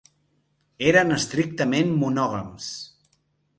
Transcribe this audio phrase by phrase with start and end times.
[0.91, 2.73] Eren estrictament monògams.